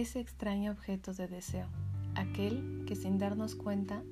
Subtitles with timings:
[0.00, 1.68] ese extraño objeto de deseo,
[2.14, 4.02] aquel que sin darnos cuenta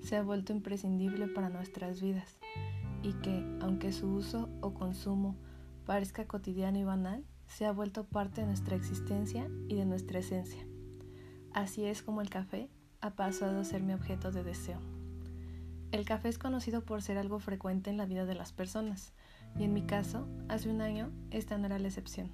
[0.00, 2.38] se ha vuelto imprescindible para nuestras vidas
[3.02, 5.36] y que, aunque su uso o consumo
[5.86, 10.66] parezca cotidiano y banal, se ha vuelto parte de nuestra existencia y de nuestra esencia.
[11.52, 12.68] Así es como el café
[13.00, 14.80] ha pasado a ser mi objeto de deseo.
[15.92, 19.14] El café es conocido por ser algo frecuente en la vida de las personas,
[19.58, 22.30] y en mi caso, hace un año, esta no era la excepción.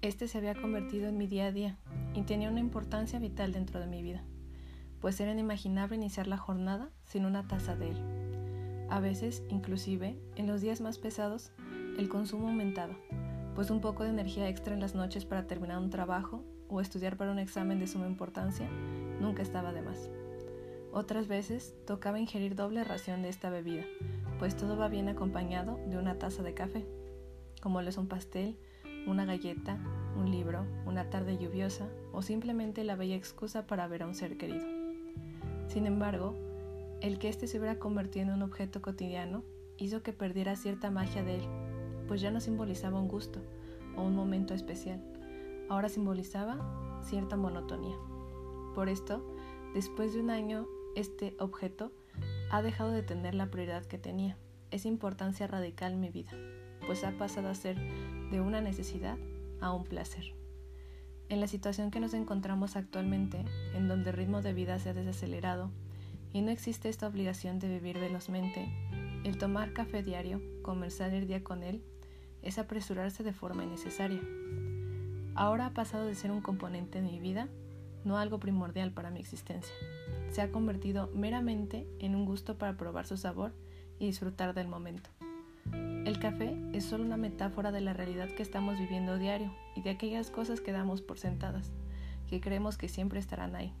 [0.00, 1.76] Este se había convertido en mi día a día
[2.14, 4.22] y tenía una importancia vital dentro de mi vida,
[5.00, 8.86] pues era inimaginable iniciar la jornada sin una taza de él.
[8.88, 11.50] A veces, inclusive, en los días más pesados,
[11.98, 12.94] el consumo aumentaba,
[13.56, 17.16] pues un poco de energía extra en las noches para terminar un trabajo o estudiar
[17.16, 18.68] para un examen de suma importancia
[19.20, 20.10] nunca estaba de más.
[20.92, 23.82] Otras veces tocaba ingerir doble ración de esta bebida,
[24.38, 26.86] pues todo va bien acompañado de una taza de café,
[27.60, 28.56] como lo es un pastel,
[29.06, 29.78] una galleta,
[30.16, 34.36] un libro, una tarde lluviosa o simplemente la bella excusa para ver a un ser
[34.36, 34.66] querido.
[35.68, 36.34] Sin embargo,
[37.00, 39.44] el que éste se hubiera convertido en un objeto cotidiano
[39.76, 41.44] hizo que perdiera cierta magia de él,
[42.08, 43.40] pues ya no simbolizaba un gusto
[43.96, 45.00] o un momento especial,
[45.68, 47.96] ahora simbolizaba cierta monotonía.
[48.74, 49.24] Por esto,
[49.74, 51.92] después de un año este objeto
[52.50, 54.36] ha dejado de tener la prioridad que tenía,
[54.70, 56.32] esa importancia radical en mi vida,
[56.88, 57.78] pues ha pasado a ser
[58.32, 59.16] de una necesidad
[59.60, 60.34] a un placer.
[61.28, 63.44] En la situación que nos encontramos actualmente,
[63.74, 65.70] en donde el ritmo de vida se ha desacelerado
[66.32, 68.68] y no existe esta obligación de vivir velozmente,
[69.22, 71.84] el tomar café diario, comenzar el día con él,
[72.42, 74.22] es apresurarse de forma innecesaria.
[75.36, 77.46] Ahora ha pasado de ser un componente de mi vida,
[78.02, 79.74] no algo primordial para mi existencia
[80.30, 83.52] se ha convertido meramente en un gusto para probar su sabor
[83.98, 85.10] y disfrutar del momento.
[85.72, 89.90] El café es solo una metáfora de la realidad que estamos viviendo diario y de
[89.90, 91.70] aquellas cosas que damos por sentadas,
[92.28, 93.74] que creemos que siempre estarán ahí.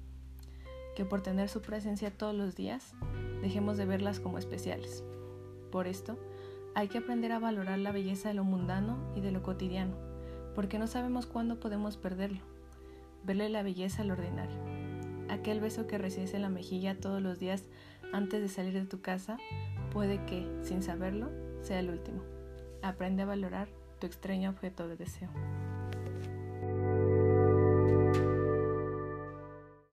[0.94, 2.94] Que por tener su presencia todos los días,
[3.40, 5.04] dejemos de verlas como especiales.
[5.70, 6.18] Por esto,
[6.74, 9.94] hay que aprender a valorar la belleza de lo mundano y de lo cotidiano,
[10.54, 12.40] porque no sabemos cuándo podemos perderlo.
[13.24, 14.58] Verle la belleza al ordinario.
[15.28, 17.64] Aquel beso que recibes en la mejilla todos los días
[18.12, 19.38] antes de salir de tu casa
[19.92, 21.30] puede que, sin saberlo,
[21.62, 22.22] sea el último.
[22.82, 25.28] Aprende a valorar tu extraño objeto de deseo.